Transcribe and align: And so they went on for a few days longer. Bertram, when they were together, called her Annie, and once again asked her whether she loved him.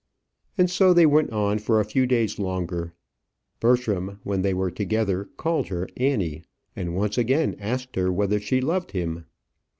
And 0.57 0.67
so 0.67 0.95
they 0.95 1.05
went 1.05 1.29
on 1.29 1.59
for 1.59 1.79
a 1.79 1.85
few 1.85 2.07
days 2.07 2.39
longer. 2.39 2.95
Bertram, 3.59 4.19
when 4.23 4.41
they 4.41 4.51
were 4.51 4.71
together, 4.71 5.25
called 5.37 5.67
her 5.67 5.87
Annie, 5.95 6.41
and 6.75 6.95
once 6.95 7.19
again 7.19 7.55
asked 7.59 7.95
her 7.95 8.11
whether 8.11 8.39
she 8.39 8.61
loved 8.61 8.93
him. 8.93 9.25